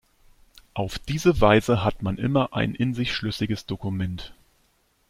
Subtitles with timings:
[0.73, 4.33] Auf diese Weise hat man immer ein in sich schlüssiges Dokument.